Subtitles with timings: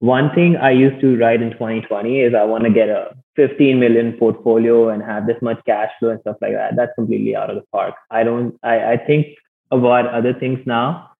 [0.00, 3.78] one thing I used to write in 2020 is I want to get a 15
[3.78, 6.74] million portfolio and have this much cash flow and stuff like that.
[6.74, 7.94] That's completely out of the park.
[8.10, 9.26] I don't, I, I think
[9.70, 11.10] about other things now.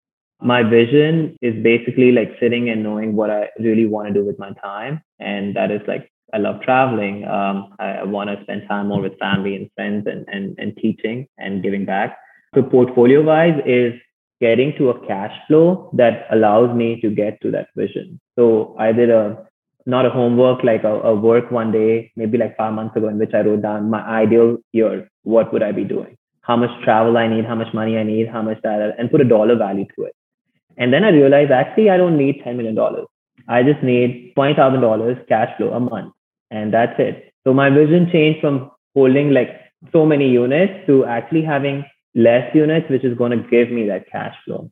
[0.40, 4.38] My vision is basically like sitting and knowing what I really want to do with
[4.38, 5.02] my time.
[5.18, 7.26] And that is like, I love traveling.
[7.26, 10.74] Um, I, I want to spend time more with family and friends and, and, and
[10.78, 12.16] teaching and giving back.
[12.54, 13.92] So portfolio wise is
[14.40, 18.18] getting to a cash flow that allows me to get to that vision.
[18.38, 19.46] So I did a
[19.86, 23.18] not a homework like a, a, work one day, maybe like five months ago, in
[23.18, 25.10] which I wrote down my ideal year.
[25.22, 26.16] What would I be doing?
[26.42, 27.44] How much travel I need?
[27.44, 28.28] How much money I need?
[28.28, 28.94] How much that?
[28.98, 30.14] And put a dollar value to it.
[30.76, 33.06] And then I realized actually I don't need ten million dollars.
[33.48, 36.12] I just need twenty thousand dollars cash flow a month,
[36.50, 37.32] and that's it.
[37.44, 39.50] So my vision changed from holding like
[39.92, 44.10] so many units to actually having less units, which is going to give me that
[44.10, 44.70] cash flow.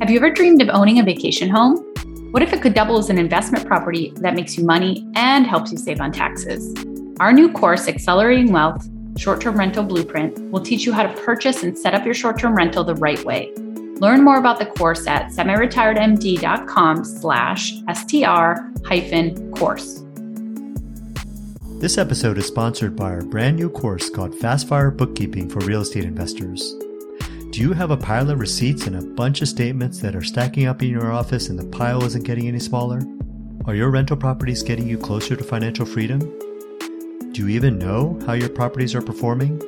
[0.00, 1.78] Have you ever dreamed of owning a vacation home?
[2.32, 5.72] What if it could double as an investment property that makes you money and helps
[5.72, 6.74] you save on taxes?
[7.18, 11.62] Our new course, Accelerating Wealth Short Term Rental Blueprint, will teach you how to purchase
[11.62, 13.50] and set up your short term rental the right way.
[14.00, 20.05] Learn more about the course at semiretiredmd.com slash str hyphen course.
[21.78, 26.04] This episode is sponsored by our brand new course called Fastfire Bookkeeping for Real Estate
[26.04, 26.74] Investors.
[27.50, 30.66] Do you have a pile of receipts and a bunch of statements that are stacking
[30.66, 33.02] up in your office and the pile isn't getting any smaller?
[33.66, 36.20] Are your rental properties getting you closer to financial freedom?
[37.32, 39.60] Do you even know how your properties are performing?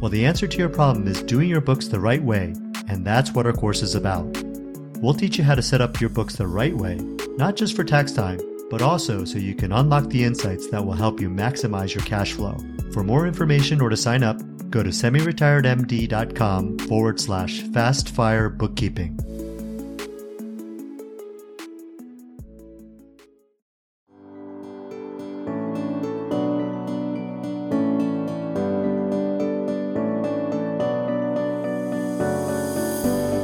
[0.00, 2.54] Well, the answer to your problem is doing your books the right way,
[2.88, 4.26] and that's what our course is about.
[4.98, 6.96] We'll teach you how to set up your books the right way,
[7.36, 8.40] not just for tax time
[8.70, 12.32] but also so you can unlock the insights that will help you maximize your cash
[12.32, 12.56] flow.
[12.92, 14.40] For more information or to sign up,
[14.70, 19.18] go to semiretiredmd.com forward slash fastfire bookkeeping.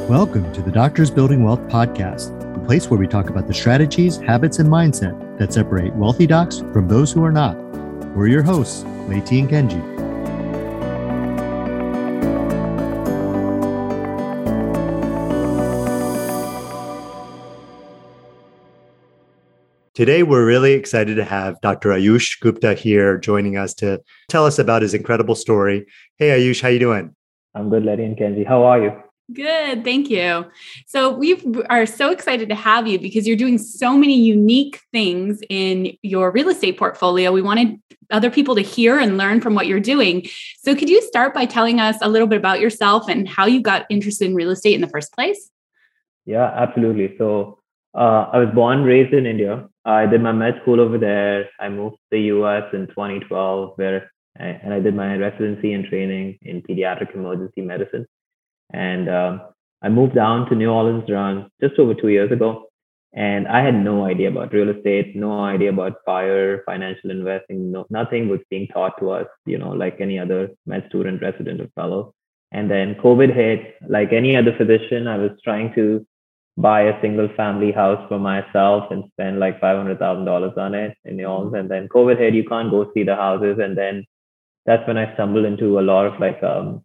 [0.08, 4.59] Welcome to the Doctors Building Wealth podcast place where we talk about the strategies, habits,
[4.59, 7.56] and mindset that separate wealthy docs from those who are not.
[8.16, 9.97] We're your hosts, Leti and Kenji.
[19.94, 21.91] Today, we're really excited to have Dr.
[21.91, 25.87] Ayush Gupta here joining us to tell us about his incredible story.
[26.16, 27.15] Hey, Ayush, how you doing?
[27.55, 28.47] I'm good, Leti and Kenji.
[28.47, 29.06] How are you?
[29.32, 30.47] Good, thank you.
[30.87, 35.41] So we are so excited to have you because you're doing so many unique things
[35.50, 37.32] in your real estate portfolio.
[37.32, 40.28] We wanted other people to hear and learn from what you're doing.
[40.59, 43.60] So could you start by telling us a little bit about yourself and how you
[43.60, 45.50] got interested in real estate in the first place?
[46.25, 47.16] Yeah, absolutely.
[47.19, 47.58] So
[47.97, 49.69] uh, I was born raised in India.
[49.84, 51.48] I did my med school over there.
[51.58, 56.38] I moved to the US in 2012, where and I did my residency and training
[56.43, 58.06] in pediatric emergency medicine.
[58.72, 59.41] And um,
[59.82, 62.66] I moved down to New Orleans around just over two years ago.
[63.12, 67.87] And I had no idea about real estate, no idea about fire, financial investing, no,
[67.88, 71.69] nothing was being taught to us, you know, like any other med student, resident, or
[71.75, 72.12] fellow.
[72.53, 76.06] And then COVID hit, like any other physician, I was trying to
[76.59, 81.26] buy a single family house for myself and spend like $500,000 on it in New
[81.26, 81.55] Orleans.
[81.55, 83.59] And then COVID hit, you can't go see the houses.
[83.62, 84.05] And then
[84.65, 86.82] that's when I stumbled into a lot of like um,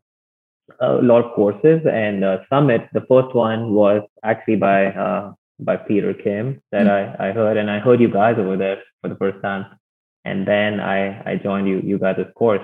[0.79, 2.87] a lot of courses and uh, summit.
[2.93, 7.21] The first one was actually by uh, by Peter Kim that mm-hmm.
[7.21, 9.65] I, I heard, and I heard you guys over there for the first time,
[10.25, 12.63] and then I I joined you you guys' course.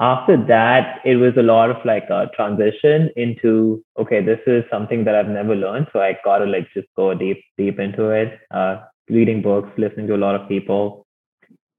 [0.00, 5.04] After that, it was a lot of like a transition into okay, this is something
[5.04, 8.38] that I've never learned, so I gotta like just go deep deep into it.
[8.50, 11.04] Uh, reading books, listening to a lot of people.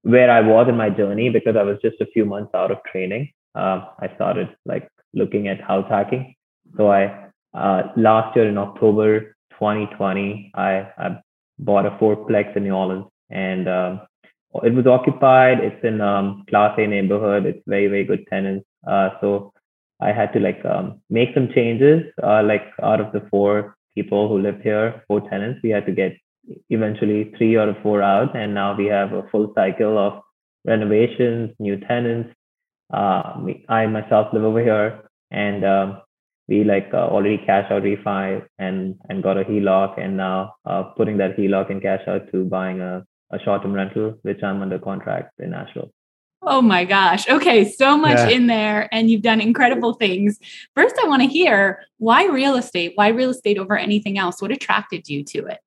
[0.02, 2.78] Where I was in my journey because I was just a few months out of
[2.90, 3.32] training.
[3.54, 6.34] Uh, I started like looking at house hacking.
[6.76, 11.20] So I uh, last year in October 2020, I, I
[11.58, 14.00] bought a fourplex in New Orleans, and um,
[14.62, 15.58] it was occupied.
[15.60, 17.46] It's in um, Class A neighborhood.
[17.46, 18.66] It's very very good tenants.
[18.86, 19.52] Uh, so
[20.00, 22.04] I had to like um, make some changes.
[22.22, 25.92] Uh, like out of the four people who lived here, four tenants, we had to
[25.92, 26.16] get
[26.70, 30.22] eventually three or four out, and now we have a full cycle of
[30.64, 32.30] renovations, new tenants,
[32.92, 33.36] uh,
[33.68, 36.02] I myself live over here, and um,
[36.48, 40.82] we like uh, already cash out refi and and got a HELOC, and now uh,
[40.96, 44.62] putting that HELOC and cash out to buying a, a short term rental, which I'm
[44.62, 45.92] under contract in Nashville.
[46.42, 47.28] Oh my gosh.
[47.28, 48.28] Okay, so much yeah.
[48.28, 50.38] in there, and you've done incredible things.
[50.74, 52.92] First, I want to hear why real estate?
[52.94, 54.40] Why real estate over anything else?
[54.40, 55.58] What attracted you to it?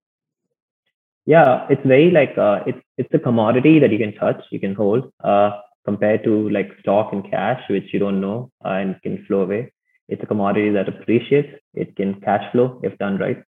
[1.26, 4.76] Yeah, it's very like uh, it's it's a commodity that you can touch, you can
[4.76, 5.52] hold, uh,
[5.86, 9.72] compared to like stock and cash, which you don't know uh, and can flow away.
[10.08, 11.50] It's a commodity that appreciates.
[11.74, 13.42] It can cash flow if done right.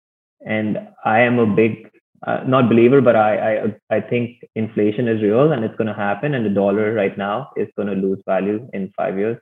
[0.46, 1.90] And I am a big
[2.26, 3.32] uh, not believer, but I,
[3.90, 7.16] I I think inflation is real and it's going to happen, and the dollar right
[7.18, 9.38] now is going to lose value in five years.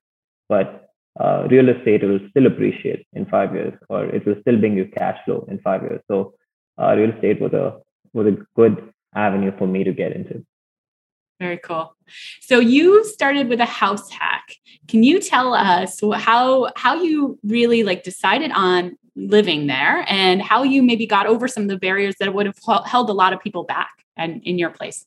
[0.49, 0.89] But
[1.21, 4.87] uh, real estate will still appreciate in five years, or it will still bring you
[4.87, 6.01] cash flow in five years.
[6.11, 6.35] So
[6.79, 7.79] uh, real estate was a
[8.13, 10.45] was a good avenue for me to get into.
[11.43, 11.97] Very cool.
[12.41, 14.55] So you started with a house hack.
[14.87, 20.63] Can you tell us how how you really like decided on living there and how
[20.63, 23.41] you maybe got over some of the barriers that would have held a lot of
[23.41, 25.07] people back and in your place.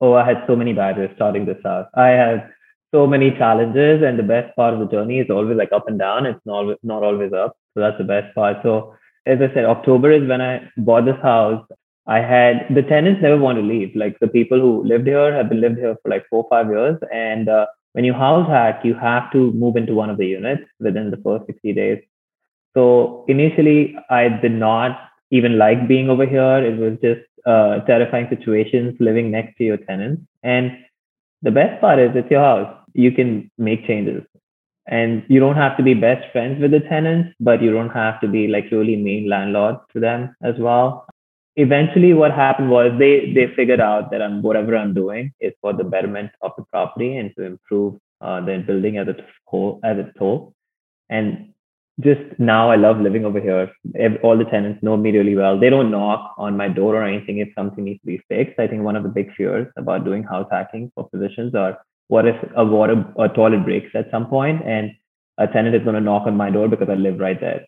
[0.00, 1.86] Oh, I had so many barriers starting this out.
[1.94, 2.50] I had
[2.92, 5.98] so many challenges, and the best part of the journey is always like up and
[5.98, 6.26] down.
[6.26, 7.56] It's not not always up.
[7.74, 8.58] So that's the best part.
[8.62, 8.94] So
[9.26, 11.64] as I said, October is when I bought this house.
[12.06, 13.94] I had the tenants never want to leave.
[13.94, 16.98] Like the people who lived here have been lived here for like four five years,
[17.12, 20.64] and uh, when you house hack, you have to move into one of the units
[20.80, 22.02] within the first 60 days.
[22.74, 24.98] So initially, I did not
[25.30, 26.64] even like being over here.
[26.64, 30.22] It was just uh, terrifying situations living next to your tenants.
[30.42, 30.78] And
[31.42, 32.74] the best part is it's your house.
[32.94, 34.22] You can make changes.
[34.86, 38.20] And you don't have to be best friends with the tenants, but you don't have
[38.20, 41.06] to be like really mean landlord to them as well.
[41.56, 45.72] Eventually, what happened was they they figured out that I'm whatever I'm doing is for
[45.72, 49.98] the betterment of the property and to improve uh, the building as a whole as
[49.98, 50.54] a whole.
[51.10, 51.52] And
[52.00, 53.70] just now I love living over here.
[54.22, 55.58] All the tenants know me really well.
[55.60, 58.58] They don't knock on my door or anything if something needs to be fixed.
[58.58, 61.78] I think one of the big fears about doing house hacking for physicians are
[62.08, 64.90] what if a water a toilet breaks at some point and
[65.38, 67.66] a tenant is going to knock on my door because I live right there.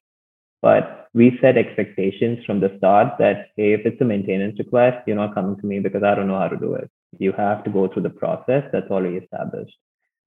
[0.65, 5.23] But we set expectations from the start that hey, if it's a maintenance request, you're
[5.23, 6.91] not coming to me because I don't know how to do it.
[7.19, 9.77] You have to go through the process that's already established.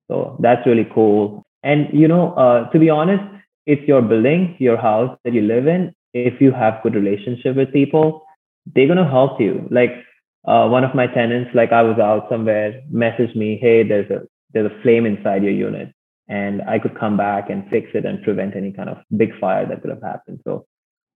[0.07, 1.43] So that's really cool.
[1.63, 3.23] And you know, uh, to be honest,
[3.65, 5.91] it's your building, your house that you live in.
[6.13, 8.23] If you have good relationship with people,
[8.75, 9.67] they're gonna help you.
[9.71, 9.93] Like
[10.47, 14.21] uh, one of my tenants, like I was out somewhere, messaged me, "Hey, there's a
[14.53, 15.93] there's a flame inside your unit,"
[16.27, 19.65] and I could come back and fix it and prevent any kind of big fire
[19.65, 20.41] that could have happened.
[20.43, 20.65] So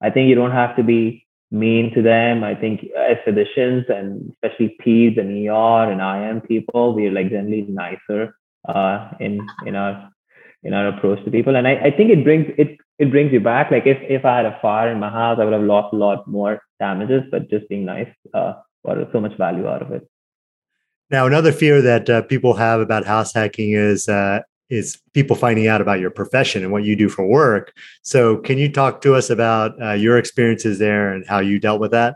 [0.01, 2.43] I think you don't have to be mean to them.
[2.43, 7.63] I think as physicians and especially peds and ER and IM people, we're like generally
[7.63, 8.35] nicer
[8.67, 10.09] uh, in in our
[10.63, 11.55] in our approach to people.
[11.55, 13.69] And I, I think it brings it it brings you back.
[13.69, 15.97] Like if if I had a fire in my house, I would have lost a
[15.97, 18.53] lot more damages, but just being nice uh,
[18.85, 20.07] got so much value out of it.
[21.09, 24.39] Now, another fear that uh, people have about house hacking is uh,
[24.71, 27.73] is people finding out about your profession and what you do for work.
[28.01, 31.81] So, can you talk to us about uh, your experiences there and how you dealt
[31.81, 32.15] with that?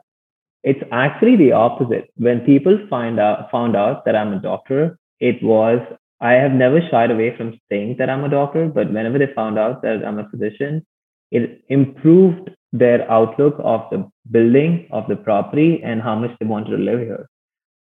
[0.63, 2.09] It's actually the opposite.
[2.15, 5.79] When people find out found out that I'm a doctor, it was
[6.21, 9.59] I have never shied away from saying that I'm a doctor, but whenever they found
[9.59, 10.85] out that I'm a physician,
[11.31, 16.71] it improved their outlook of the building, of the property, and how much they wanted
[16.71, 17.27] to live here.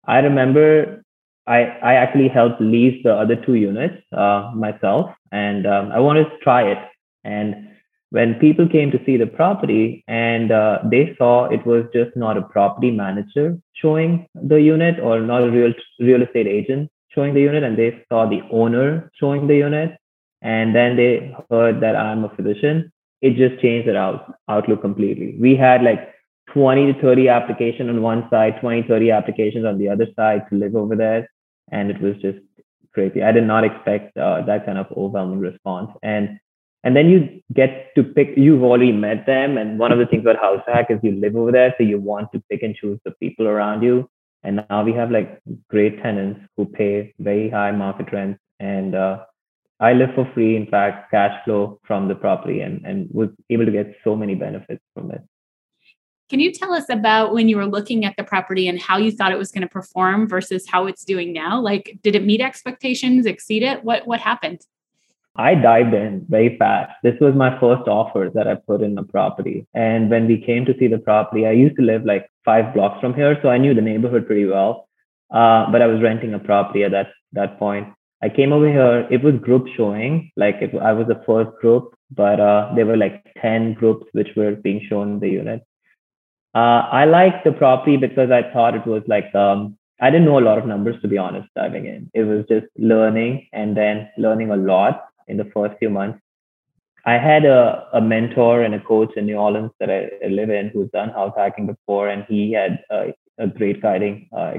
[0.08, 1.05] I remember
[1.48, 6.26] I, I actually helped lease the other two units uh, myself, and um, I wanted
[6.26, 6.78] to try it.
[7.24, 7.70] And
[8.10, 12.38] when people came to see the property and uh, they saw it was just not
[12.38, 17.42] a property manager showing the unit or not a real real estate agent showing the
[17.42, 19.98] unit and they saw the owner showing the unit
[20.42, 25.36] and then they heard that I'm a physician, it just changed their out, outlook completely.
[25.40, 26.14] We had like
[26.54, 30.56] 20 to 30 applications on one side, 20, 30 applications on the other side to
[30.56, 31.28] live over there.
[31.72, 32.40] And it was just
[32.94, 33.24] crazy.
[33.24, 35.92] I did not expect uh, that kind of overwhelming response.
[36.04, 36.40] And
[36.84, 39.58] and then you get to pick, you've already met them.
[39.58, 41.74] And one of the things about House Hack is you live over there.
[41.80, 44.08] So you want to pick and choose the people around you
[44.46, 49.18] and now we have like great tenants who pay very high market rents and uh,
[49.80, 53.66] i live for free in fact cash flow from the property and, and was able
[53.66, 55.22] to get so many benefits from it
[56.30, 59.12] can you tell us about when you were looking at the property and how you
[59.12, 62.42] thought it was going to perform versus how it's doing now like did it meet
[62.42, 64.62] expectations exceed it what what happened
[65.38, 66.94] I dived in very fast.
[67.04, 69.68] This was my first offer that I put in the property.
[69.74, 73.02] And when we came to see the property, I used to live like five blocks
[73.02, 74.88] from here, so I knew the neighborhood pretty well.
[75.32, 77.88] Uh, but I was renting a property at that that point.
[78.24, 79.08] I came over here.
[79.12, 80.32] It was group showing.
[80.38, 84.30] Like it, I was the first group, but uh, there were like ten groups which
[84.38, 85.64] were being shown the unit.
[86.56, 90.40] Uh, I liked the property because I thought it was like um, I didn't know
[90.40, 92.10] a lot of numbers to be honest diving in.
[92.14, 96.20] It was just learning and then learning a lot in the first few months.
[97.06, 100.70] I had a, a mentor and a coach in New Orleans that I live in
[100.70, 104.56] who's done house hacking before, and he had a, a great guiding uh,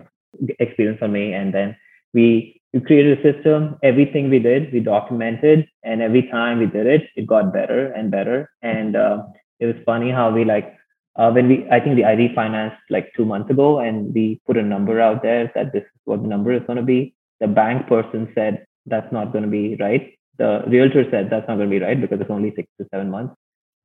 [0.60, 1.32] experience for me.
[1.32, 1.76] And then
[2.14, 3.78] we we created a system.
[3.82, 8.10] Everything we did, we documented, and every time we did it, it got better and
[8.10, 8.50] better.
[8.62, 9.22] And uh,
[9.58, 10.75] it was funny how we like
[11.16, 14.56] uh, when we I think the I refinanced like two months ago, and we put
[14.56, 17.14] a number out there that this is what the number is going to be.
[17.40, 20.18] The bank person said that's not going to be right.
[20.38, 23.10] The realtor said that's not going to be right because it's only six to seven
[23.10, 23.34] months.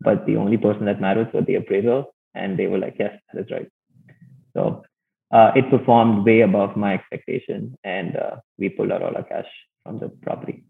[0.02, 3.42] But the only person that matters was the appraiser, and they were like, yes, that
[3.42, 3.70] is right.
[4.54, 4.84] So
[5.32, 9.48] uh, it performed way above my expectation, and uh, we pulled out all our cash
[9.84, 10.64] from the property.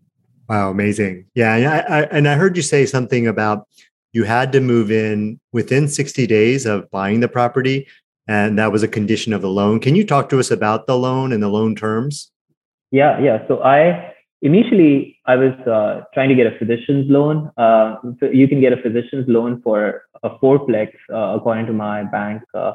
[0.47, 1.25] Wow, amazing!
[1.33, 3.67] Yeah, and I, I, and I heard you say something about
[4.13, 7.87] you had to move in within 60 days of buying the property
[8.27, 9.79] and that was a condition of the loan.
[9.79, 12.31] Can you talk to us about the loan and the loan terms?
[12.91, 13.47] Yeah yeah.
[13.47, 17.51] So i initially i was uh, trying to get a physician's loan.
[17.57, 17.95] Uh,
[18.33, 22.73] you can get a physician's loan for a fourplex uh, according to my bank uh,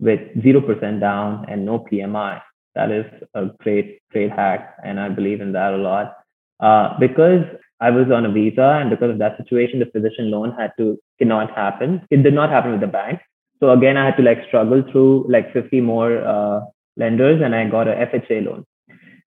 [0.00, 2.40] with 0% down and no pmi
[2.74, 6.14] that is a great great hack and i believe in that a lot.
[6.60, 7.44] Uh, because
[7.80, 10.98] I was on a visa, and because of that situation, the physician loan had to
[11.18, 12.02] cannot happen.
[12.10, 13.20] It did not happen with the bank.
[13.60, 16.60] So again, I had to like struggle through like 50 more uh,
[16.96, 18.64] lenders, and I got a FHA loan.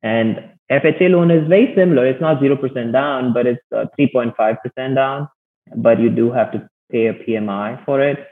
[0.03, 2.05] And FHA loan is very similar.
[2.05, 5.29] It's not zero percent down, but it's 3.5 uh, percent down.
[5.75, 8.27] But you do have to pay a PMI for it.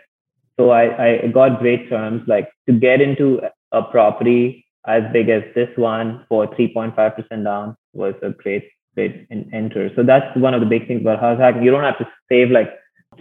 [0.60, 2.24] So I, I got great terms.
[2.28, 3.40] Like to get into
[3.72, 9.50] a property as big as this one for 3.5 percent down was a great and
[9.54, 9.90] enter.
[9.96, 11.64] So that's one of the big things about house hacking.
[11.64, 12.70] You don't have to save like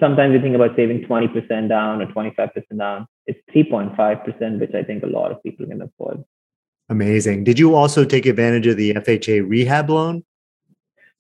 [0.01, 3.07] sometimes you think about saving 20% down or 25% down.
[3.27, 6.25] It's 3.5%, which I think a lot of people can afford.
[6.89, 7.45] Amazing.
[7.45, 10.25] Did you also take advantage of the FHA rehab loan?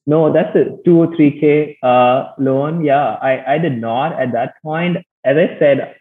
[0.06, 2.82] No, that's a 203K uh, loan.
[2.82, 4.96] Yeah, I, I did not at that point.
[5.24, 5.96] As I said,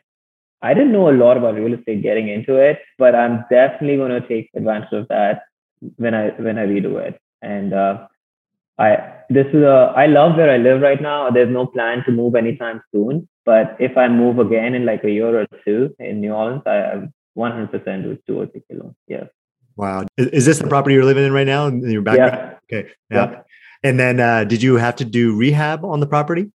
[0.62, 4.22] I didn't know a lot about real estate getting into it, but I'm definitely going
[4.22, 5.44] to take advantage of that
[5.98, 7.20] when I when I redo it.
[7.42, 8.08] And uh,
[8.78, 11.30] I this is a I love where I live right now.
[11.30, 13.28] There's no plan to move anytime soon.
[13.46, 17.08] But if I move again in like a year or two in New Orleans, I
[17.38, 17.72] 100%
[18.04, 18.94] do 203Ks.
[19.08, 19.24] Yeah.
[19.78, 20.06] Wow.
[20.18, 22.58] Is, is, this the property you're living in right now in your background?
[22.70, 22.80] Yeah.
[22.80, 22.90] Okay.
[23.10, 23.32] Yeah.
[23.32, 23.42] yeah.
[23.84, 26.52] And then uh, did you have to do rehab on the property?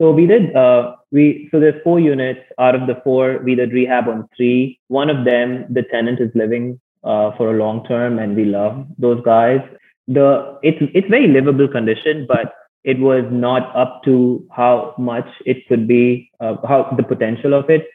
[0.00, 0.54] So we did.
[0.54, 2.40] Uh, we so there's four units.
[2.58, 4.78] Out of the four, we did rehab on three.
[4.86, 8.86] One of them, the tenant is living uh, for a long term, and we love
[8.96, 9.60] those guys
[10.08, 15.68] the it's it's very livable condition, but it was not up to how much it
[15.68, 17.86] could be, uh, how the potential of it.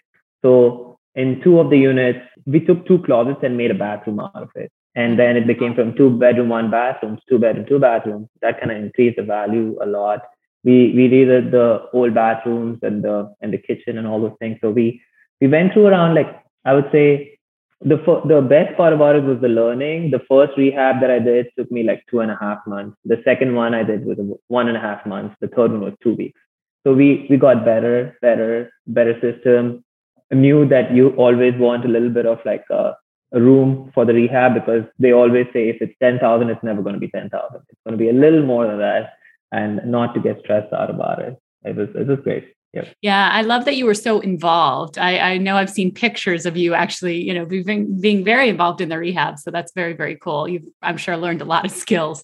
[0.43, 4.35] So in two of the units, we took two closets and made a bathroom out
[4.35, 4.71] of it.
[4.95, 8.27] And then it became from two bedroom, one bathroom, two bedroom, two bathrooms.
[8.41, 10.21] That kind of increased the value a lot.
[10.63, 14.59] We we redid the old bathrooms and the and the kitchen and all those things.
[14.61, 15.01] So we
[15.41, 17.32] we went through around like I would say
[17.85, 20.11] the the best part about it was the learning.
[20.11, 22.97] The first rehab that I did took me like two and a half months.
[23.05, 25.35] The second one I did was one and a half months.
[25.41, 26.39] The third one was two weeks.
[26.85, 29.83] So we we got better, better, better system.
[30.31, 32.95] I knew that you always want a little bit of like a,
[33.33, 36.81] a room for the rehab because they always say if it's ten thousand, it's never
[36.81, 37.61] going to be ten thousand.
[37.69, 39.13] It's going to be a little more than that,
[39.51, 41.37] and not to get stressed out about it.
[41.63, 42.53] It was it was great.
[42.73, 42.95] Yep.
[43.03, 44.97] Yeah, I love that you were so involved.
[44.97, 48.81] I, I know I've seen pictures of you actually, you know, being, being very involved
[48.81, 49.37] in the rehab.
[49.37, 50.47] So that's very, very cool.
[50.47, 52.23] You've, I'm sure, learned a lot of skills.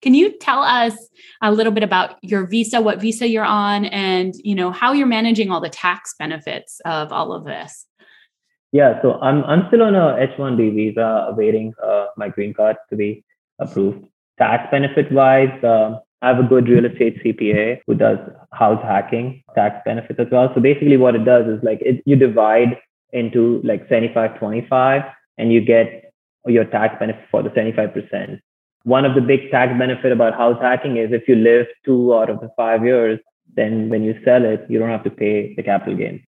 [0.00, 0.94] Can you tell us
[1.42, 5.08] a little bit about your visa, what visa you're on, and you know how you're
[5.08, 7.84] managing all the tax benefits of all of this?
[8.70, 12.96] Yeah, so I'm I'm still on a H-1B visa, awaiting uh, my green card to
[12.96, 13.24] be
[13.58, 14.04] approved.
[14.38, 18.18] Tax benefit wise, uh, I have a good real estate CPA who does
[18.52, 20.50] house hacking tax benefits as well.
[20.54, 22.78] So basically what it does is like it, you divide
[23.12, 25.02] into like 75, 25
[25.38, 26.12] and you get
[26.46, 28.40] your tax benefit for the 75%.
[28.82, 32.30] One of the big tax benefit about house hacking is if you live two out
[32.30, 33.20] of the five years,
[33.54, 36.24] then when you sell it, you don't have to pay the capital gain.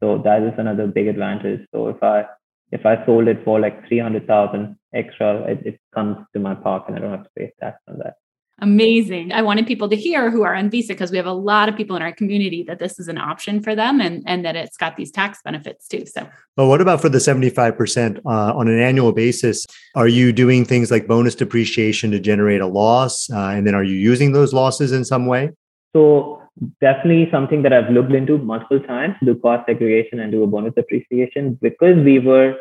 [0.00, 1.66] So that is another big advantage.
[1.72, 2.26] So if I
[2.72, 6.96] if I sold it for like 300,000 extra, it, it comes to my pocket and
[6.96, 8.14] I don't have to pay tax on that.
[8.62, 9.32] Amazing.
[9.32, 11.76] I wanted people to hear who are on visa because we have a lot of
[11.76, 14.76] people in our community that this is an option for them and, and that it's
[14.76, 16.06] got these tax benefits too.
[16.06, 19.66] So, but what about for the 75% uh, on an annual basis?
[19.96, 23.28] Are you doing things like bonus depreciation to generate a loss?
[23.30, 25.50] Uh, and then are you using those losses in some way?
[25.92, 26.40] So,
[26.80, 30.74] definitely something that I've looked into multiple times do cost segregation and do a bonus
[30.74, 32.54] depreciation because we were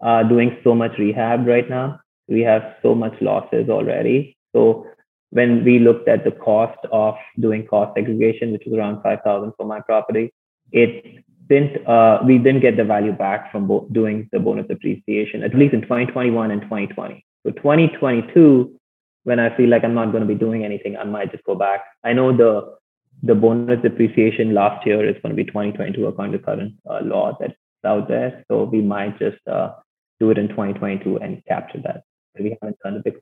[0.00, 1.98] uh, doing so much rehab right now.
[2.28, 4.36] We have so much losses already.
[4.54, 4.86] So
[5.30, 9.66] when we looked at the cost of doing cost segregation, which was around 5,000 for
[9.66, 10.32] my property,
[10.72, 15.42] it didn't, uh, we didn't get the value back from bo- doing the bonus depreciation,
[15.42, 17.24] at least in 2021 and 2020.
[17.44, 18.76] So 2022,
[19.24, 21.54] when I feel like I'm not going to be doing anything, I might just go
[21.54, 21.82] back.
[22.04, 22.78] I know the
[23.22, 27.36] the bonus depreciation last year is going to be 2022 according to current uh, law
[27.38, 27.52] that's
[27.84, 28.44] out there.
[28.48, 29.72] So we might just uh,
[30.20, 32.04] do it in 2022 and capture that.
[32.38, 33.20] We haven't done the big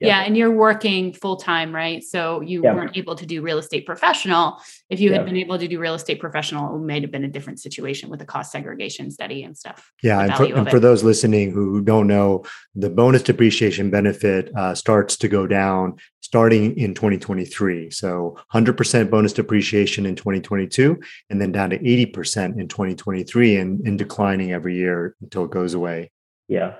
[0.00, 0.08] lawsuit.
[0.08, 0.22] Yeah.
[0.22, 2.02] and you're working full time, right?
[2.02, 2.74] So you yeah.
[2.74, 4.60] weren't able to do real estate professional.
[4.90, 7.28] If you had been able to do real estate professional, it might have been a
[7.28, 9.90] different situation with the cost segregation study and stuff.
[10.02, 14.74] Yeah, and for, and for, those listening who don't know, the bonus depreciation benefit uh,
[14.74, 17.90] starts to go down starting in 2023.
[17.90, 21.00] So 100% bonus depreciation in 2022,
[21.30, 25.72] and then down to 80% in 2023, and, and declining every year until it goes
[25.72, 26.10] away.
[26.46, 26.74] Yeah.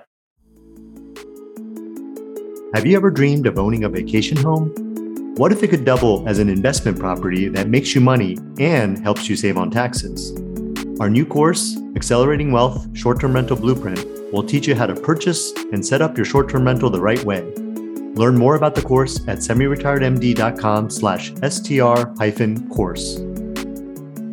[2.75, 4.69] Have you ever dreamed of owning a vacation home?
[5.37, 9.27] What if it could double as an investment property that makes you money and helps
[9.27, 10.39] you save on taxes?
[10.99, 15.51] Our new course, Accelerating Wealth Short Term Rental Blueprint, will teach you how to purchase
[15.71, 17.41] and set up your short term rental the right way.
[18.13, 23.19] Learn more about the course at semiretiredmd.com slash str hyphen course.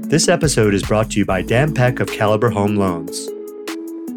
[0.09, 3.31] This episode is brought to you by Dan Peck of Caliber Home Loans.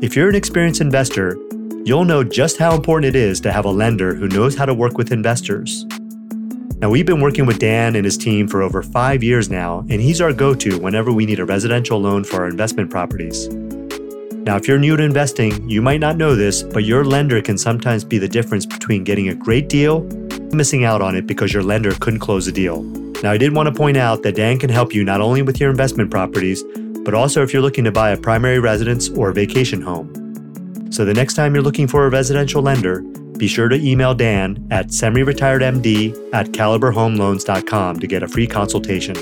[0.03, 1.37] If you're an experienced investor,
[1.85, 4.73] you'll know just how important it is to have a lender who knows how to
[4.73, 5.85] work with investors.
[6.77, 9.99] Now, we've been working with Dan and his team for over five years now, and
[10.01, 13.47] he's our go to whenever we need a residential loan for our investment properties.
[13.49, 17.57] Now, if you're new to investing, you might not know this, but your lender can
[17.57, 20.07] sometimes be the difference between getting a great deal
[20.53, 22.83] missing out on it because your lender couldn't close a deal.
[23.23, 25.59] Now, I did want to point out that Dan can help you not only with
[25.59, 26.63] your investment properties,
[27.03, 30.11] but also if you're looking to buy a primary residence or a vacation home.
[30.91, 33.01] So the next time you're looking for a residential lender,
[33.37, 39.15] be sure to email Dan at semiretiredmd at caliberhomeloans.com to get a free consultation.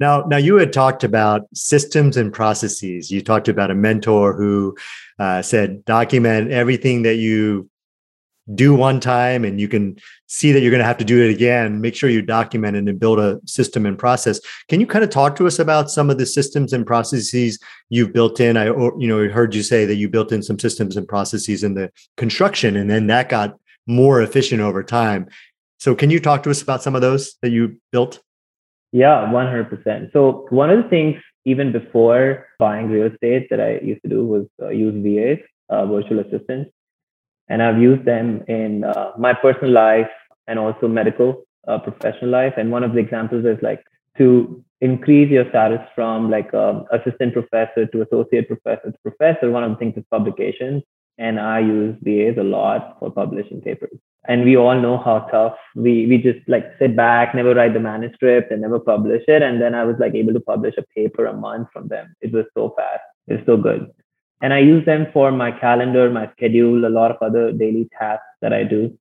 [0.00, 3.10] Now, now you had talked about systems and processes.
[3.10, 4.76] You talked about a mentor who
[5.18, 7.68] uh, said document everything that you
[8.54, 11.30] do one time and you can see that you're going to have to do it
[11.30, 14.40] again make sure you document it and build a system and process.
[14.68, 17.58] Can you kind of talk to us about some of the systems and processes
[17.90, 18.56] you've built in?
[18.56, 21.74] I you know heard you say that you built in some systems and processes in
[21.74, 25.28] the construction and then that got more efficient over time.
[25.78, 28.20] So can you talk to us about some of those that you built?
[28.92, 34.02] Yeah 100% so one of the things even before buying real estate that i used
[34.02, 36.70] to do was uh, use vas uh, virtual assistants
[37.48, 40.10] and I've used them in uh, my personal life
[40.46, 42.54] and also medical uh, professional life.
[42.56, 43.82] And one of the examples is like
[44.18, 49.50] to increase your status from like um, assistant professor to associate professor to professor.
[49.50, 50.82] One of the things is publications,
[51.18, 53.98] and I use VAs a lot for publishing papers.
[54.26, 57.80] And we all know how tough we we just like sit back, never write the
[57.80, 59.42] manuscript, and never publish it.
[59.42, 62.14] And then I was like able to publish a paper a month from them.
[62.20, 63.02] It was so fast.
[63.26, 63.90] It was so good
[64.40, 68.24] and I use them for my calendar, my schedule, a lot of other daily tasks
[68.40, 68.96] that I do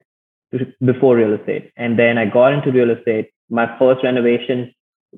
[0.83, 1.71] before real estate.
[1.75, 3.29] And then I got into real estate.
[3.49, 4.73] My first renovation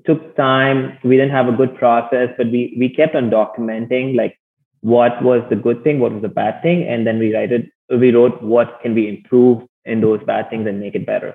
[0.05, 0.97] took time.
[1.03, 4.39] We didn't have a good process, but we we kept on documenting like
[4.81, 7.69] what was the good thing, what was the bad thing, and then we write it.
[7.89, 11.33] We wrote what can we improve in those bad things and make it better.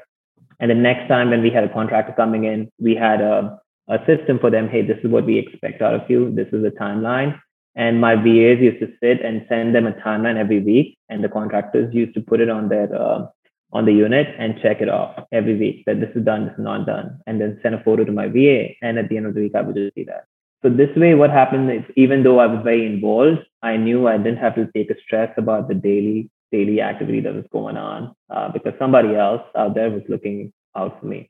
[0.61, 3.99] And the next time when we had a contractor coming in, we had a a
[4.07, 4.69] system for them.
[4.69, 6.35] Hey, this is what we expect out of you.
[6.35, 7.39] This is the timeline
[7.77, 11.29] and my VAs used to sit and send them a timeline every week, and the
[11.29, 13.27] contractors used to put it on their uh,
[13.73, 16.65] on the unit and check it off every week that this is done, this is
[16.65, 18.69] not done, and then send a photo to my VA.
[18.83, 20.27] And at the end of the week, I would just see that.
[20.63, 24.17] So this way, what happened is even though I was very involved, I knew I
[24.17, 28.15] didn't have to take a stress about the daily daily activity that was going on
[28.31, 31.29] uh, because somebody else out there was looking out for me.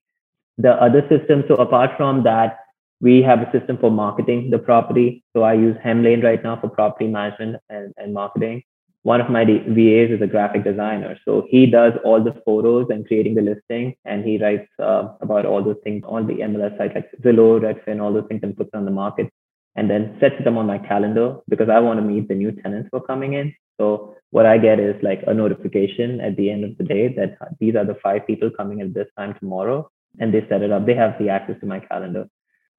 [0.59, 2.59] The other system, so apart from that
[3.05, 5.23] we have a system for marketing the property.
[5.35, 8.63] So I use Hemlane right now for property management and, and marketing.
[9.03, 11.19] One of my VAs is a graphic designer.
[11.27, 15.45] So he does all the photos and creating the listing, and he writes uh, about
[15.45, 18.71] all those things on the MLS site, like Zillow, Redfin, all those things, and puts
[18.73, 19.29] on the market,
[19.77, 22.89] and then sets them on my calendar because I want to meet the new tenants
[22.91, 23.55] who are coming in.
[23.79, 27.37] So what I get is like a notification at the end of the day that
[27.61, 30.87] these are the five people coming at this time tomorrow, and they set it up.
[30.87, 32.27] They have the access to my calendar.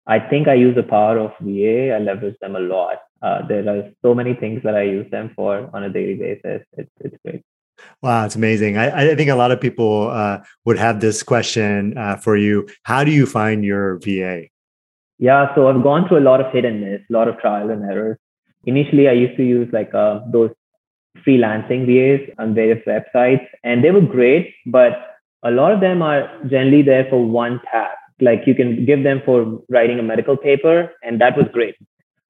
[0.08, 1.94] I think I use the power of VA.
[1.96, 2.98] I leverage them a lot.
[3.22, 6.62] Uh, there are so many things that I use them for on a daily basis.
[6.74, 7.42] It's it's great.
[8.02, 8.78] Wow, it's amazing.
[8.78, 12.68] I, I think a lot of people uh, would have this question uh, for you.
[12.84, 14.44] How do you find your VA?
[15.18, 17.70] Yeah, so I've gone through a lot of hit and miss, a lot of trial
[17.70, 18.18] and errors.
[18.66, 20.52] Initially, I used to use like uh, those
[21.26, 26.30] freelancing VAs on various websites, and they were great, but a lot of them are
[26.48, 27.98] generally there for one task.
[28.22, 31.76] Like you can give them for writing a medical paper, and that was great.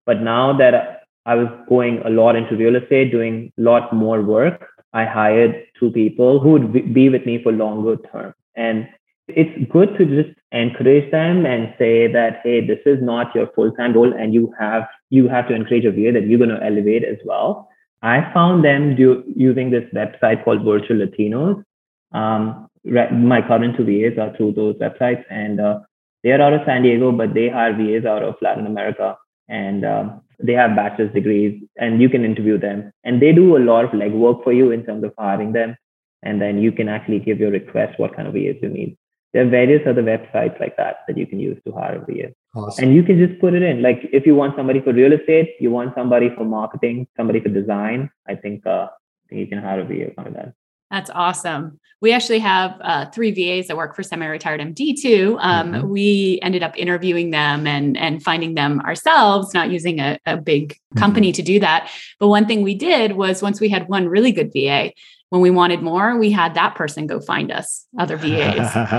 [0.05, 4.21] But now that I was going a lot into real estate, doing a lot more
[4.21, 8.33] work, I hired two people who would be with me for longer term.
[8.55, 8.87] And
[9.27, 13.93] it's good to just encourage them and say that hey this is not your full-time
[13.93, 17.03] role and you have you have to encourage a VA that you're going to elevate
[17.03, 17.67] as well
[18.03, 21.63] i found them do, using this website called virtual latinos
[22.11, 25.79] um, my current two vas are through those websites and uh,
[26.23, 29.17] they're out of san diego but they hire vas out of latin america
[29.49, 33.65] and um, they have bachelor's degrees and you can interview them and they do a
[33.71, 35.75] lot of legwork for you in terms of hiring them
[36.23, 38.97] and then you can actually give your request what kind of vas you need
[39.35, 42.33] there are various other websites like that that you can use to hire a VA.
[42.55, 42.85] Awesome.
[42.85, 43.81] And you can just put it in.
[43.81, 47.49] Like if you want somebody for real estate, you want somebody for marketing, somebody for
[47.49, 48.09] design.
[48.29, 50.53] I think, uh, I think you can hire a VA on that.
[50.95, 51.77] That's awesome.
[51.99, 55.35] We actually have uh, three VAs that work for semi-retired MD too.
[55.41, 55.89] Um, mm-hmm.
[55.89, 60.69] We ended up interviewing them and and finding them ourselves, not using a, a big
[60.69, 60.99] mm-hmm.
[60.99, 61.35] company mm-hmm.
[61.35, 61.91] to do that.
[62.17, 64.93] But one thing we did was once we had one really good VA,
[65.35, 68.55] when we wanted more, we had that person go find us other VAs.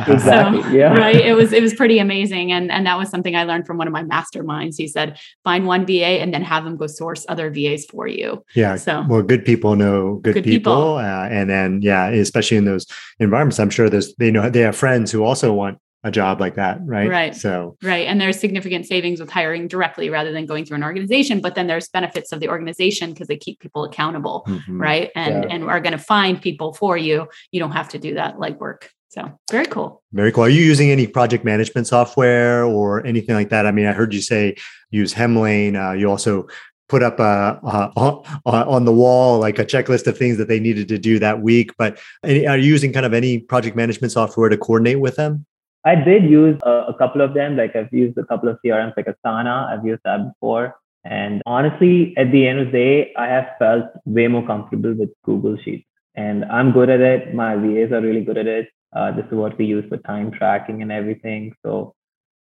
[0.07, 0.19] exactly.
[0.63, 0.93] So, yeah.
[0.93, 1.17] Right.
[1.17, 2.53] It was it was pretty amazing.
[2.53, 4.75] And and that was something I learned from one of my masterminds.
[4.77, 8.45] He said, find one VA and then have them go source other VAs for you.
[8.55, 8.77] Yeah.
[8.77, 10.75] So well, good people know good, good people.
[10.75, 10.97] people.
[10.97, 12.87] Uh, and then yeah, especially in those
[13.19, 16.55] environments, I'm sure there's they know they have friends who also want a job like
[16.55, 17.11] that, right?
[17.11, 17.35] Right.
[17.35, 21.41] So right, and there's significant savings with hiring directly rather than going through an organization.
[21.41, 24.81] But then there's benefits of the organization because they keep people accountable, mm-hmm.
[24.81, 25.11] right?
[25.17, 25.51] And yeah.
[25.51, 27.29] and are going to find people for you.
[27.51, 28.85] You don't have to do that legwork.
[29.09, 30.03] So very cool.
[30.13, 30.45] Very cool.
[30.45, 33.67] Are you using any project management software or anything like that?
[33.67, 34.57] I mean, I heard you say
[34.91, 35.75] use Hemlane.
[35.75, 36.47] Uh, you also
[36.89, 37.59] put up a,
[37.97, 41.43] on, on the wall like a checklist of things that they needed to do that
[41.43, 41.73] week.
[41.77, 45.47] But any, are you using kind of any project management software to coordinate with them?
[45.87, 47.57] I did use a, a, couple of them.
[47.57, 49.69] Like I've used a couple of CRMs like Asana.
[49.69, 50.75] I've used that before.
[51.05, 55.11] And honestly, at the end of the day, I have felt way more comfortable with
[55.25, 55.87] Google Sheets.
[56.17, 57.35] And I'm good at it.
[57.35, 58.69] My VAs are really good at it.
[58.95, 61.55] Uh, this is what we use for time tracking and everything.
[61.65, 61.95] So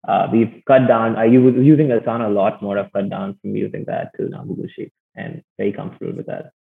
[0.05, 1.15] uh, we've cut down.
[1.15, 2.77] I was using Asana a lot more.
[2.77, 6.51] I've cut down from using that to now Google Sheets and very comfortable with that.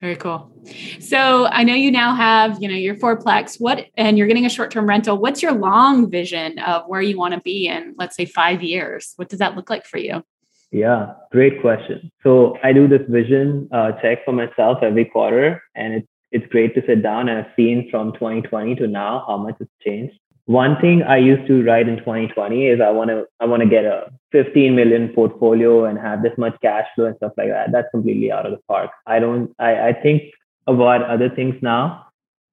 [0.00, 0.52] Very cool.
[1.00, 3.58] So I know you now have, you know, your fourplex.
[3.58, 5.16] What and you're getting a short-term rental.
[5.16, 9.14] What's your long vision of where you want to be in, let's say, five years?
[9.16, 10.22] What does that look like for you?
[10.70, 12.10] Yeah, great question.
[12.22, 16.74] So I do this vision uh, check for myself every quarter, and it's it's great
[16.74, 20.80] to sit down and I've seen from 2020 to now how much it's changed one
[20.80, 23.84] thing I used to write in 2020 is I want to I want to get
[23.84, 27.72] a 15 million portfolio and have this much cash flow and stuff like that.
[27.72, 28.90] That's completely out of the park.
[29.06, 29.52] I don't.
[29.58, 30.22] I, I think
[30.68, 32.06] about other things now.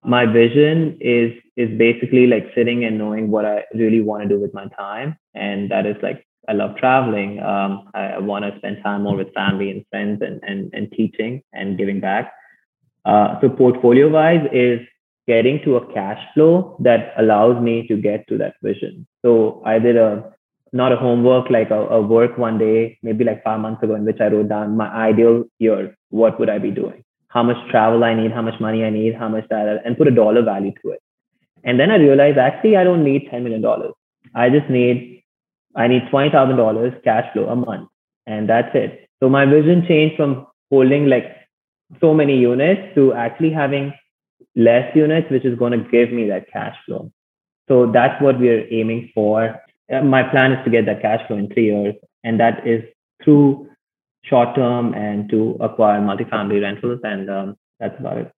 [0.04, 4.42] My vision is is basically like sitting and knowing what I really want to do
[4.42, 7.40] with my time, and that is like I love traveling.
[7.42, 10.92] Um, I, I want to spend time more with family and friends and and and
[10.92, 12.34] teaching and giving back.
[13.06, 14.80] Uh, so portfolio wise is
[15.28, 19.08] getting to a cash flow that allows me to get to that vision.
[19.24, 20.34] So I did a
[20.74, 24.06] not a homework like a, a, work one day, maybe like five months ago, in
[24.06, 25.96] which I wrote down my ideal year.
[26.10, 27.04] What would I be doing?
[27.28, 28.32] How much travel I need?
[28.32, 29.14] How much money I need?
[29.14, 29.82] How much that?
[29.86, 31.02] And put a dollar value to it.
[31.64, 33.94] And then I realized actually I don't need ten million dollars.
[34.36, 35.24] I just need
[35.76, 37.90] I need twenty thousand dollars cash flow a month,
[38.26, 39.08] and that's it.
[39.22, 41.26] So my vision changed from holding like
[42.02, 43.94] so many units to actually having
[44.56, 47.12] less units, which is going to give me that cash flow.
[47.68, 49.62] So that's what we're aiming for.
[49.92, 52.84] Uh, my plan is to get that cash flow in three years, and that is
[53.24, 53.70] through
[54.24, 58.32] short term and to acquire multifamily rentals, and um, that's about it.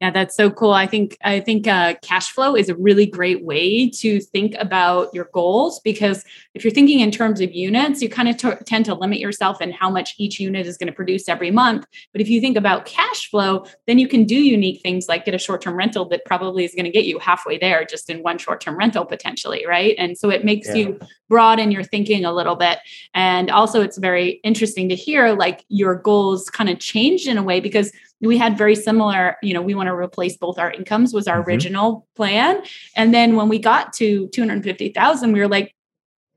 [0.00, 0.72] Yeah, that's so cool.
[0.72, 5.12] I think I think uh, cash flow is a really great way to think about
[5.12, 8.84] your goals because if you're thinking in terms of units, you kind of t- tend
[8.84, 11.84] to limit yourself in how much each unit is going to produce every month.
[12.12, 15.34] But if you think about cash flow, then you can do unique things like get
[15.34, 18.38] a short-term rental that probably is going to get you halfway there just in one
[18.38, 19.96] short-term rental potentially, right?
[19.98, 20.74] And so it makes yeah.
[20.74, 22.78] you broaden your thinking a little bit.
[23.14, 27.42] And also, it's very interesting to hear like your goals kind of changed in a
[27.42, 31.12] way because we had very similar you know we want to replace both our incomes
[31.12, 31.50] was our mm-hmm.
[31.50, 32.62] original plan.
[32.96, 35.74] And then when we got to 250000 we were like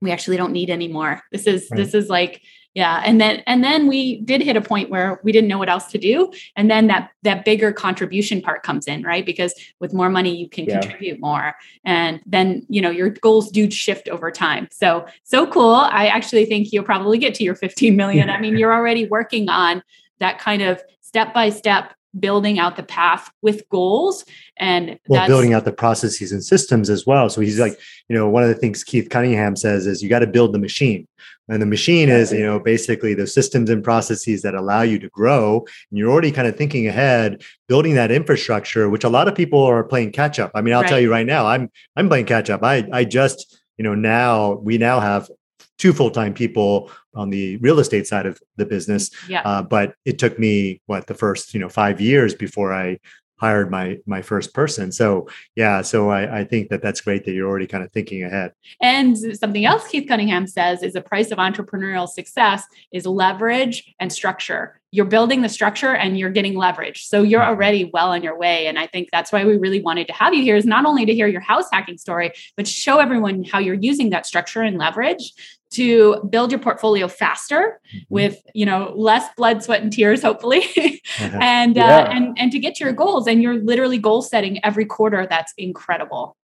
[0.01, 1.21] we actually don't need any more.
[1.31, 1.77] This is right.
[1.77, 2.41] this is like
[2.73, 3.03] yeah.
[3.05, 5.87] And then and then we did hit a point where we didn't know what else
[5.87, 6.31] to do.
[6.55, 9.25] And then that that bigger contribution part comes in right?
[9.25, 10.79] Because with more money you can yeah.
[10.79, 11.53] contribute more.
[11.83, 14.69] And then you know your goals do shift over time.
[14.71, 15.75] So so cool.
[15.75, 18.29] I actually think you'll probably get to your 15 million.
[18.29, 19.83] I mean you're already working on
[20.19, 24.25] that kind of step by step building out the path with goals.
[24.57, 27.29] And well building out the processes and systems as well.
[27.29, 27.77] So he's like
[28.09, 30.59] you know one of the things keith cunningham says is you got to build the
[30.59, 31.07] machine.
[31.49, 35.09] And the machine is you know basically the systems and processes that allow you to
[35.09, 35.65] grow.
[35.89, 39.61] And you're already kind of thinking ahead building that infrastructure which a lot of people
[39.63, 40.51] are playing catch up.
[40.55, 40.89] I mean i'll right.
[40.89, 42.63] tell you right now i'm i'm playing catch up.
[42.63, 45.29] I i just you know now we now have
[45.77, 49.09] two full-time people on the real estate side of the business.
[49.27, 49.41] Yeah.
[49.41, 52.99] Uh, but it took me what the first you know five years before I
[53.41, 54.91] hired my my first person.
[54.91, 58.23] So yeah, so I, I think that that's great that you're already kind of thinking
[58.23, 58.51] ahead.
[58.81, 64.13] And something else Keith Cunningham says is the price of entrepreneurial success is leverage and
[64.13, 64.79] structure.
[64.91, 67.07] You're building the structure and you're getting leverage.
[67.07, 67.49] So you're mm-hmm.
[67.49, 68.67] already well on your way.
[68.67, 71.05] And I think that's why we really wanted to have you here is not only
[71.05, 74.77] to hear your house hacking story, but show everyone how you're using that structure and
[74.77, 75.33] leverage
[75.71, 78.03] to build your portfolio faster mm-hmm.
[78.09, 80.61] with you know less blood sweat and tears hopefully
[81.19, 81.39] uh-huh.
[81.41, 81.97] and uh, yeah.
[81.97, 85.25] uh, and and to get to your goals and you're literally goal setting every quarter
[85.29, 86.35] that's incredible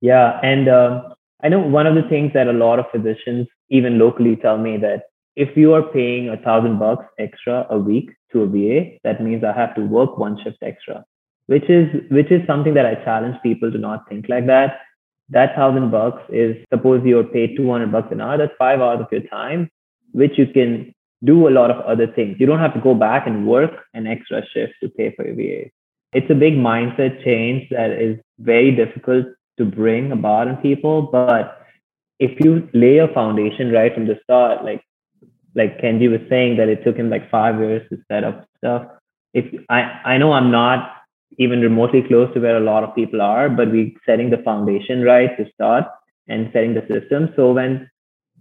[0.00, 3.98] yeah and um, i know one of the things that a lot of physicians even
[3.98, 8.42] locally tell me that if you are paying a thousand bucks extra a week to
[8.42, 11.04] a va that means i have to work one shift extra
[11.46, 14.80] which is which is something that i challenge people to not think like that
[15.36, 19.12] that thousand bucks is suppose you're paid 200 bucks an hour that's five hours of
[19.12, 19.68] your time
[20.12, 22.36] which you can do a lot of other things.
[22.40, 25.36] You don't have to go back and work an extra shift to pay for your
[25.36, 25.70] va
[26.12, 29.26] it's a big mindset change that is very difficult
[29.58, 31.66] to bring about in people but
[32.18, 34.82] if you lay a foundation right from the start like
[35.54, 38.86] like kenji was saying that it took him like five years to set up stuff
[39.34, 41.01] if i i know i'm not
[41.38, 45.02] even remotely close to where a lot of people are, but we're setting the foundation
[45.02, 45.84] right to start
[46.28, 47.30] and setting the system.
[47.36, 47.88] So when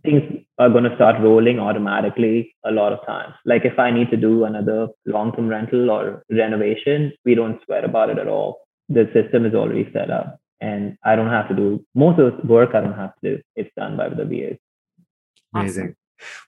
[0.03, 0.23] things
[0.57, 3.33] are going to start rolling automatically a lot of times.
[3.45, 8.09] Like if I need to do another long-term rental or renovation, we don't sweat about
[8.09, 8.61] it at all.
[8.89, 12.47] The system is already set up and I don't have to do most of the
[12.47, 13.41] work I don't have to do.
[13.55, 14.57] It's done by the VAs.
[15.53, 15.95] Amazing.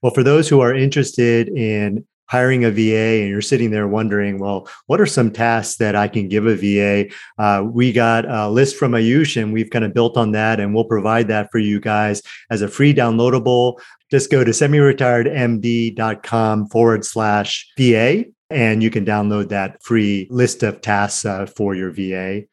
[0.01, 4.39] Well, for those who are interested in hiring a VA and you're sitting there wondering,
[4.39, 7.05] well, what are some tasks that I can give a VA?
[7.37, 10.73] Uh, we got a list from Ayush and we've kind of built on that and
[10.73, 13.79] we'll provide that for you guys as a free downloadable.
[14.09, 20.81] Just go to semiretiredmd.com forward slash VA and you can download that free list of
[20.81, 22.43] tasks uh, for your VA.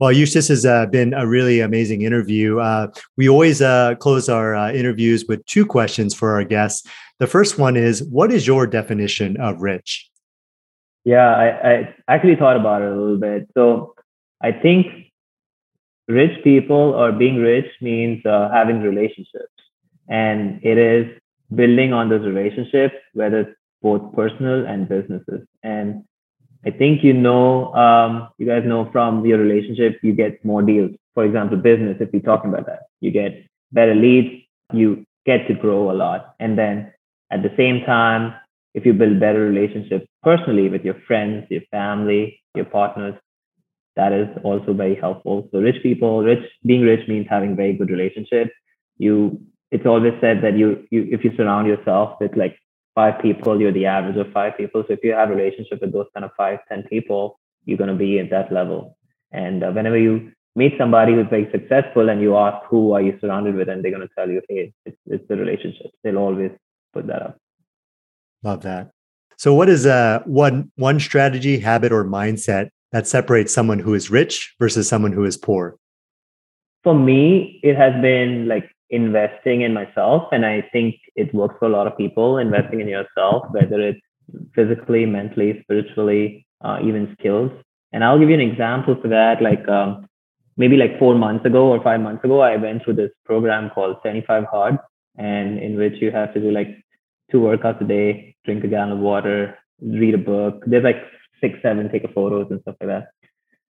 [0.00, 2.58] Well, Ayush has uh, been a really amazing interview.
[2.58, 6.88] Uh, we always uh, close our uh, interviews with two questions for our guests.
[7.18, 10.10] The first one is What is your definition of rich?
[11.04, 13.48] Yeah, I, I actually thought about it a little bit.
[13.54, 13.94] So
[14.42, 14.86] I think
[16.08, 19.54] rich people or being rich means uh, having relationships.
[20.08, 21.06] And it is
[21.54, 25.46] building on those relationships, whether it's both personal and businesses.
[25.62, 26.04] And
[26.64, 30.90] I think you know, um, you guys know from your relationship, you get more deals.
[31.14, 35.54] For example, business, if we're talking about that, you get better leads, you get to
[35.54, 36.34] grow a lot.
[36.40, 36.92] And then
[37.30, 38.34] at the same time,
[38.74, 43.14] if you build better relationships personally with your friends, your family, your partners,
[43.96, 45.48] that is also very helpful.
[45.50, 48.50] So rich people, rich being rich means having very good relationships.
[48.98, 52.56] You it's always said that you you if you surround yourself with like
[52.94, 54.84] five people, you're the average of five people.
[54.86, 57.94] So if you have a relationship with those kind of five, ten people, you're to
[57.94, 58.96] be at that level.
[59.32, 63.18] And uh, whenever you meet somebody who's very successful and you ask who are you
[63.20, 65.90] surrounded with, and they're going to tell you, hey, it's, it's the relationship.
[66.02, 66.50] They'll always
[66.96, 67.36] put that up.
[68.42, 68.90] Love that.
[69.36, 74.10] So, what is uh, one one strategy, habit, or mindset that separates someone who is
[74.10, 75.76] rich versus someone who is poor?
[76.82, 80.28] For me, it has been like investing in myself.
[80.32, 84.00] And I think it works for a lot of people, investing in yourself, whether it's
[84.54, 87.50] physically, mentally, spiritually, uh, even skills.
[87.92, 89.42] And I'll give you an example for that.
[89.42, 90.06] Like um,
[90.56, 93.96] maybe like four months ago or five months ago, I went through this program called
[94.02, 94.78] 75 Hard,
[95.16, 96.68] and in which you have to do like
[97.30, 100.62] two workouts a day, drink a gallon of water, read a book.
[100.66, 101.02] There's like
[101.40, 103.08] six, seven, take a photos and stuff like that.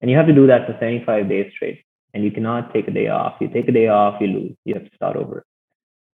[0.00, 1.84] And you have to do that for 75 days straight
[2.14, 3.36] and you cannot take a day off.
[3.40, 4.56] You take a day off, you lose.
[4.64, 5.44] You have to start over.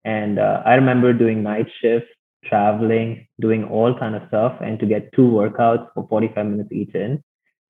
[0.05, 2.09] And uh, I remember doing night shifts,
[2.45, 6.95] traveling, doing all kind of stuff, and to get two workouts for 45 minutes each
[6.95, 7.21] in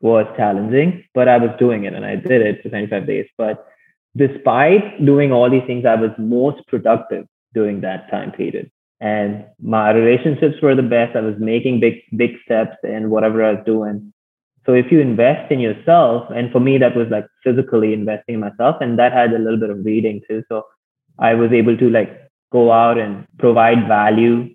[0.02, 1.04] was challenging.
[1.14, 3.28] But I was doing it, and I did it for 25 days.
[3.38, 3.66] But
[4.16, 8.72] despite doing all these things, I was most productive during that time period.
[9.02, 11.16] And my relationships were the best.
[11.16, 14.14] I was making big, big steps in whatever I was doing.
[14.66, 18.42] So if you invest in yourself, and for me, that was like physically investing in
[18.42, 20.44] myself, and that had a little bit of reading too.
[20.50, 20.66] So
[21.18, 24.54] I was able to like go out and provide value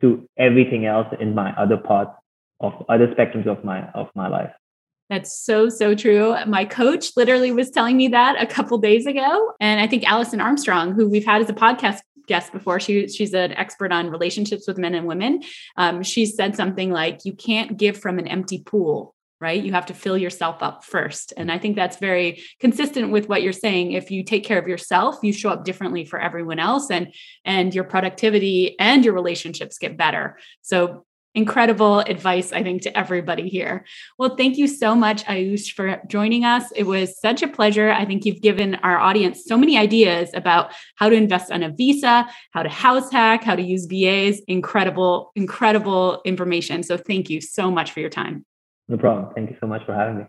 [0.00, 2.10] to everything else in my other parts
[2.60, 4.52] of other spectrums of my of my life.
[5.08, 6.34] That's so, so true.
[6.46, 9.52] My coach literally was telling me that a couple days ago.
[9.60, 13.34] And I think Alison Armstrong, who we've had as a podcast guest before, she, she's
[13.34, 15.42] an expert on relationships with men and women.
[15.76, 19.62] Um, she said something like, You can't give from an empty pool right?
[19.62, 21.32] You have to fill yourself up first.
[21.36, 23.92] And i think that's very consistent with what you're saying.
[23.92, 27.12] If you take care of yourself you show up differently for everyone else and
[27.44, 30.38] and your productivity and your relationships get better.
[30.62, 31.05] So
[31.36, 33.84] incredible advice, I think, to everybody here.
[34.18, 36.72] Well, thank you so much, Ayush, for joining us.
[36.74, 37.90] It was such a pleasure.
[37.92, 41.70] I think you've given our audience so many ideas about how to invest on a
[41.70, 44.40] visa, how to house hack, how to use VAs.
[44.48, 46.82] Incredible, incredible information.
[46.82, 48.44] So thank you so much for your time.
[48.88, 49.32] No problem.
[49.34, 50.24] Thank you so much for having me.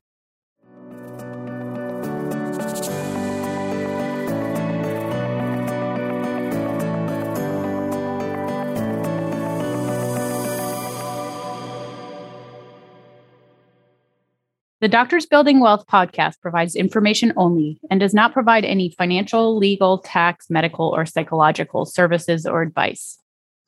[14.80, 19.98] The Doctors Building Wealth podcast provides information only and does not provide any financial, legal,
[19.98, 23.18] tax, medical, or psychological services or advice.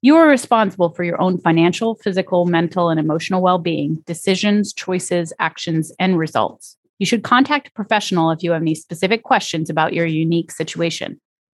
[0.04, 5.34] You are responsible for your own financial, physical, mental, and emotional well being, decisions, choices,
[5.40, 6.78] actions, and results.
[7.00, 11.20] You should contact a professional if you have any specific questions about your unique situation.